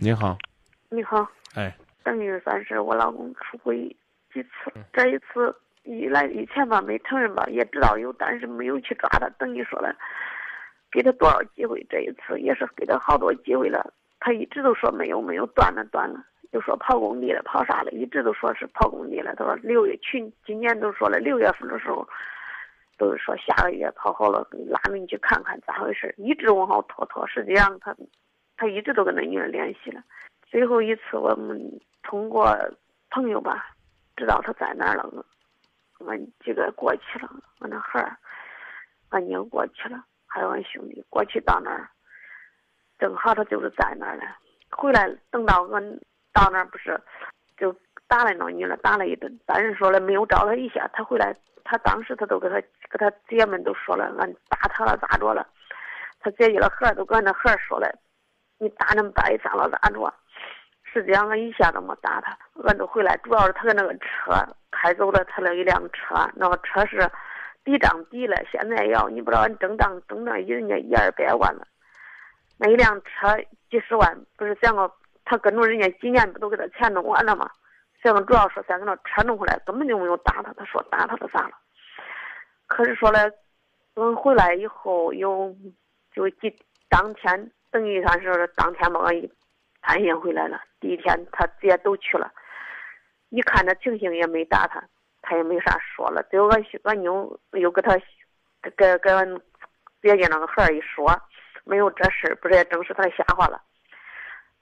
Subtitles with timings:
[0.00, 0.38] 你好，
[0.90, 3.84] 你好，哎，等于算是我老公出轨
[4.32, 9.28] 几次，这一次以来以前吧没承认吧，也知道有，但是没有去抓他。
[9.30, 9.92] 等于说了，
[10.92, 19.34] 给他多少机会，这一次也是给他好多机会了，他一直都说没有没有，断了断了，又说跑工地了跑啥了，一直都说是跑工地了。
[19.34, 22.08] 他说六月去今年都说了六月份的时候，
[22.96, 27.92] 都是说下个月跑好了，拉着你去看看咋回事，一直往后拖拖，实际上他。
[28.58, 30.02] 他一直都跟那女人联系了，
[30.42, 31.56] 最后一次我们
[32.02, 32.54] 通过
[33.08, 33.68] 朋友吧，
[34.16, 35.24] 知道他在哪儿了。
[36.06, 37.30] 俺几个过去了，
[37.60, 38.16] 俺那孩儿，
[39.10, 41.88] 俺妞过去了，还有俺兄弟过去到那儿，
[42.98, 44.22] 正好他就是在那儿了。
[44.70, 46.00] 回来等到俺
[46.32, 47.00] 到那儿不是，
[47.56, 47.72] 就
[48.06, 49.38] 打了那女的，打了一顿。
[49.46, 51.32] 但是说了没有招他一下，他回来，
[51.64, 55.46] 他当时他都给他给他姐们都说了，俺打他了咋着了？
[56.20, 57.88] 他姐姐的孩儿都跟那孩儿说了。
[58.58, 60.12] 你打那么大一仗了咋着？
[60.90, 64.32] 实际上俺一下都没打他，俺都回来，主要是他的那个车
[64.70, 67.08] 开走了他那一辆车，那个车是
[67.62, 71.66] 抵账抵了，现在要你不知道俺整账整那人家一二百万了，
[72.58, 73.36] 那一辆车
[73.70, 74.90] 几十万，不是想个
[75.26, 77.50] 他跟着人家几年不都给他钱弄完了吗？
[78.02, 81.52] 想个主要是想给那车弄回来，根本就没有打他，他说打他的咋了？
[82.66, 83.30] 可是说了，
[83.94, 85.54] 等回来以后有
[86.12, 86.56] 就几
[86.88, 87.52] 当天。
[87.70, 89.30] 等于算是当天把俺一
[89.82, 90.60] 探信回来了。
[90.80, 92.32] 第一天他姐都去了，
[93.30, 94.82] 一看这情形也没打他，
[95.22, 96.22] 他也没啥说了。
[96.30, 97.96] 最后俺俺妞又给他
[98.76, 99.36] 给给俺
[100.02, 101.10] 姐姐那个孩儿一说，
[101.64, 103.60] 没有这事儿，不是也正是他瞎话了。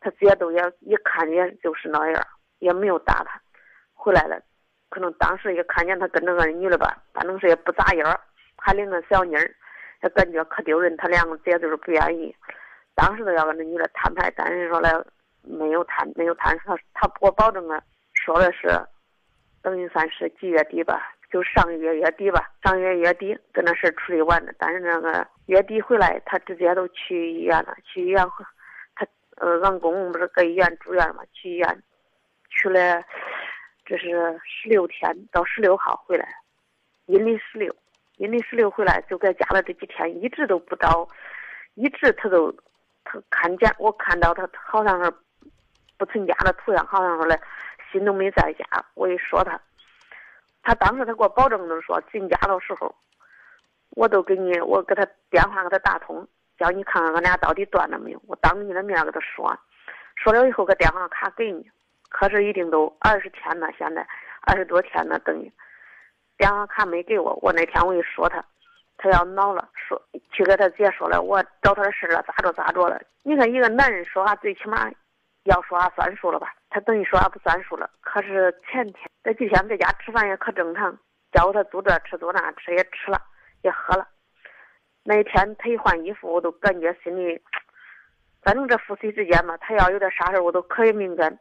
[0.00, 2.26] 他姐都也一看也就是那样，
[2.58, 3.40] 也没有打他。
[3.92, 4.40] 回来了，
[4.90, 8.20] 可能当时也看见他跟那个女的吧，反正是也不咋样，
[8.56, 9.54] 还领个小妮儿，
[10.02, 10.96] 也感觉可丢人。
[10.96, 12.34] 他两个姐就是不愿意。
[12.94, 15.04] 当时都要跟那女的摊牌，但是说了
[15.42, 16.56] 没有谈，没有谈。
[16.60, 17.82] 他他我保证啊，
[18.14, 18.68] 说的是
[19.62, 24.52] 等于算是几月底吧，就上个月月底吧，上个月月底跟那事处理完了。
[24.58, 28.24] 但是那个月底回来，他直接都去医院了，去医院，
[28.94, 29.06] 他
[29.36, 31.82] 呃，俺公公不是搁医院住院嘛，去医院
[32.48, 33.02] 去了，
[33.84, 36.28] 这是十六天，到十六号回来，
[37.06, 37.74] 阴历十六，
[38.18, 41.08] 阴历十六回来就在家了这几天，一直都不到，
[41.74, 42.54] 一直他都。
[43.30, 45.12] 看见我看到他好像是
[45.96, 47.40] 不成家的图样，好像说嘞
[47.92, 48.64] 心都没在家。
[48.94, 49.60] 我一说他，
[50.62, 52.94] 他当时他给我保证的说进家的时候，
[53.90, 56.26] 我都给你我给他电话给他打通，
[56.58, 58.20] 叫你看看俺俩到底断了没有。
[58.26, 59.56] 我当着你的面给他说，
[60.16, 61.70] 说了以后个电话卡给你，
[62.08, 64.06] 可是一定都二十天了，现在
[64.42, 65.52] 二十多天了，等于
[66.36, 67.38] 电话卡没给我。
[67.40, 68.44] 我那天我一说他。
[69.04, 70.00] 他要恼了，说
[70.32, 72.98] 去给他姐说了，我找他的事了，咋着咋着了？
[73.22, 74.90] 你看一个男人说话，最起码
[75.42, 76.54] 要说话算数了吧？
[76.70, 77.90] 他等于说话不算数了。
[78.00, 80.98] 可是前天这几天在家吃饭也可正常，
[81.32, 83.20] 叫他做这吃做那吃也吃了，
[83.60, 84.08] 也喝了。
[85.02, 87.38] 那一天他一换衣服，我都感觉心里，
[88.40, 91.38] 反正这夫妻之间嘛，他要有点啥事我都可以敏感。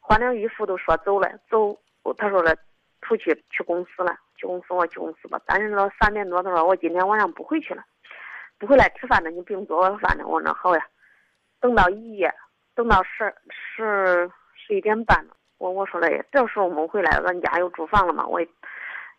[0.00, 1.78] 换了衣服都说走了，走，
[2.16, 2.56] 他说了。
[3.08, 5.40] 出去去公司了，去公司我去公司吧。
[5.46, 7.82] 但是到三点多，他说我今天晚上不回去了，
[8.58, 10.26] 不回来吃饭了，你不用做晚饭了。
[10.26, 10.86] 我说那好呀。
[11.60, 12.32] 等到一夜，
[12.74, 18.26] 等到十十十一点半了，我我说嘞，这时候没回来，俺家有住房了嘛。
[18.26, 18.40] 我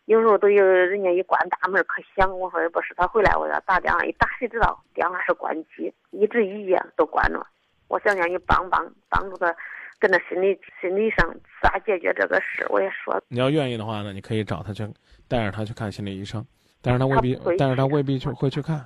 [0.06, 7.46] 有时候都有人家一关大门可响，我说也不是他回来，我要打电话一打，谁知道电话是关机，一直一夜都关着。
[7.90, 9.54] 我想叫你帮帮帮助他。
[10.00, 13.22] 跟他心理心理上咋解决这个事，我也说。
[13.28, 14.88] 你要愿意的话呢，你可以找他去，
[15.28, 16.46] 带着他去看心理医生，
[16.82, 18.86] 但是他未必，但是他未必去会去看。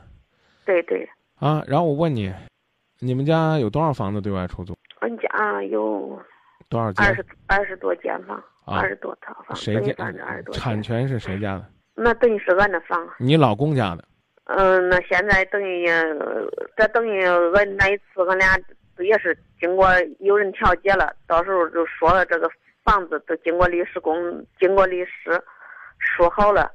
[0.66, 1.08] 对对。
[1.36, 2.34] 啊，然后我问你，
[3.00, 4.76] 你们家有多少房子对外出租？
[5.02, 6.20] 俺家有
[6.68, 7.06] 多少间？
[7.06, 9.56] 二十二十多间房，二十多套房。
[9.56, 9.94] 谁家？
[10.52, 11.66] 产权是谁家的？
[11.96, 13.08] 那等于是俺的房。
[13.20, 14.04] 你老公家的。
[14.46, 15.86] 嗯，那现在等于
[16.76, 18.58] 这等于俺那一次俺俩。
[19.00, 19.88] 也是经过
[20.20, 22.50] 有人调解了，到时候就说了这个
[22.84, 25.42] 房子都经过律师公，经过律师
[25.98, 26.72] 说好了，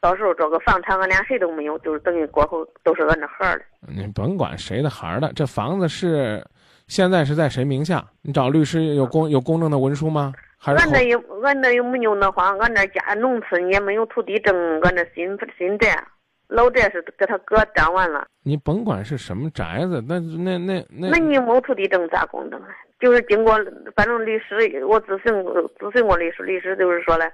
[0.00, 3.64] 到时候这个房产俺俩谁都没有，就是等于过后都是俺这孩儿的。
[3.88, 6.44] 你甭管谁的孩儿的，这房子是
[6.86, 8.04] 现在是在谁名下？
[8.22, 10.32] 你找律师有公有公证的文书吗？
[10.58, 10.78] 还是？
[10.78, 16.04] 俺那又俺那又没有那话，俺那家农村也没有土地证，俺那新新宅。
[16.48, 22.68] 老宅是给他哥占完了，你甭管是什么宅子，那那那那，那你没土地证咋公证啊？
[22.98, 23.54] 就是经过，
[23.94, 25.32] 反正律师我咨询
[25.78, 27.26] 咨询过律师，律师就是说了，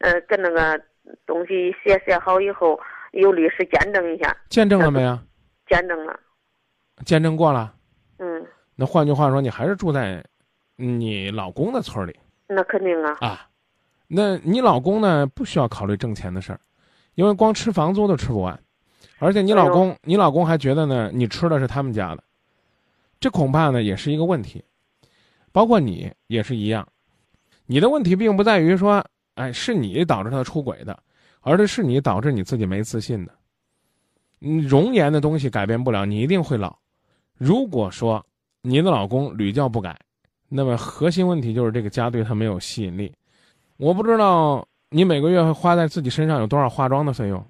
[0.00, 0.80] 呃，跟那个
[1.26, 2.80] 东西写写好以后，
[3.12, 4.36] 有律师见证一下。
[4.48, 5.18] 见证了没有？
[5.68, 6.18] 见证了。
[7.04, 7.74] 见证过了。
[8.18, 8.44] 嗯。
[8.74, 10.24] 那换句话说，你还是住在
[10.76, 12.18] 你老公的村里
[12.48, 13.48] 那肯定啊，啊。
[14.08, 16.60] 那你老公呢，不需要考虑挣钱的事儿，
[17.16, 18.58] 因为光吃房租都吃不完，
[19.18, 22.22] 而且你老公，你老公还觉得呢，你吃的是他们家的，
[23.18, 24.62] 这恐怕呢也是一个问题。
[25.50, 26.86] 包括你也是一样，
[27.64, 29.02] 你的问题并不在于说，
[29.34, 30.96] 哎，是你导致他出轨的，
[31.40, 33.32] 而是是你导致你自己没自信的。
[34.38, 36.76] 你，容颜的东西改变不了，你一定会老。
[37.38, 38.24] 如果说
[38.60, 39.98] 你的老公屡教不改，
[40.50, 43.10] 那么核心问题就是这个家对他没有吸引力。
[43.78, 47.44] 我不知道你每个月会花在自己身上有多少化妆的费用，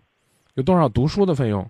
[0.54, 1.68] 有多少读书的费用，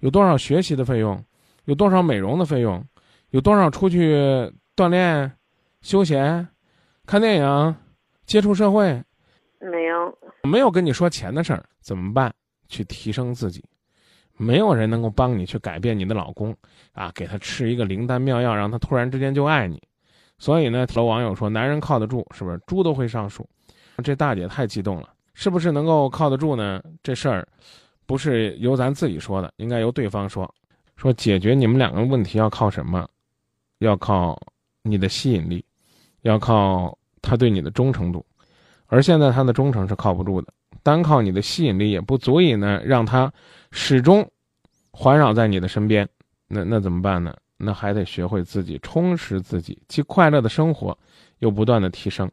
[0.00, 1.22] 有多少学习的费用，
[1.66, 2.82] 有多少美容的费用，
[3.30, 4.16] 有多少出去
[4.74, 5.30] 锻炼、
[5.82, 6.48] 休闲、
[7.04, 7.76] 看电影、
[8.24, 9.02] 接触社会。
[9.60, 12.32] 没有，没有跟你说钱的事儿，怎么办？
[12.68, 13.62] 去提升自己。
[14.36, 16.56] 没有人能够帮你去改变你的老公，
[16.92, 19.80] 啊，给他吃一个灵丹妙药，让他突然之间就爱你。
[20.38, 23.48] 所以呢，有网友说，男人靠得住，是不是猪都会上树？
[24.02, 26.82] 这大姐太激动了，是不是能够靠得住呢？
[27.02, 27.46] 这事儿
[28.06, 30.52] 不是由咱自己说的，应该由对方说。
[30.96, 33.08] 说解决你们两个问题要靠什么？
[33.78, 34.40] 要靠
[34.82, 35.64] 你的吸引力，
[36.22, 38.24] 要靠他对你的忠诚度。
[38.86, 40.52] 而现在他的忠诚是靠不住的，
[40.82, 43.32] 单靠你的吸引力也不足以呢让他
[43.72, 44.28] 始终
[44.92, 46.08] 环绕在你的身边。
[46.46, 47.34] 那那怎么办呢？
[47.56, 50.96] 那还得学会自己充实自己，既快乐的生活，
[51.38, 52.30] 又不断的提升。